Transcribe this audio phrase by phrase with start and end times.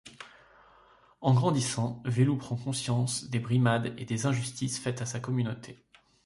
[1.21, 5.85] En grandissant, Vélou prend conscience des brimades et des injustices faites à sa communauté.